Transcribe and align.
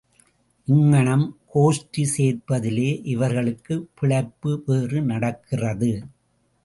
இங்ஙனம் 0.67 1.25
கோஷ்டி 1.53 2.03
சேர்ப்பதிலே 2.17 3.01
இவர்களுக்குப் 3.05 3.87
பிழைப்பு 3.95 4.63
வேறு 4.65 5.01
நடக்கிறது! 5.01 5.91